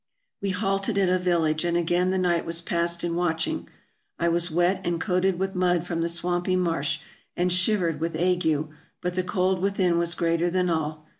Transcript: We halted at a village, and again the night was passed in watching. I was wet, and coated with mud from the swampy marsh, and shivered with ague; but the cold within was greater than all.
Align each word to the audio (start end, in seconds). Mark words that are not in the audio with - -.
We 0.41 0.49
halted 0.49 0.97
at 0.97 1.09
a 1.09 1.19
village, 1.19 1.63
and 1.63 1.77
again 1.77 2.09
the 2.09 2.17
night 2.17 2.43
was 2.43 2.59
passed 2.59 3.03
in 3.03 3.15
watching. 3.15 3.67
I 4.17 4.29
was 4.29 4.49
wet, 4.49 4.81
and 4.83 4.99
coated 4.99 5.37
with 5.37 5.53
mud 5.53 5.85
from 5.85 6.01
the 6.01 6.09
swampy 6.09 6.55
marsh, 6.55 7.01
and 7.37 7.53
shivered 7.53 7.99
with 7.99 8.15
ague; 8.15 8.67
but 8.99 9.13
the 9.13 9.21
cold 9.21 9.61
within 9.61 9.99
was 9.99 10.15
greater 10.15 10.49
than 10.49 10.71
all. 10.71 11.05